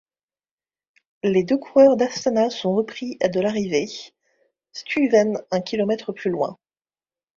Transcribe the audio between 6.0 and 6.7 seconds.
plus loin.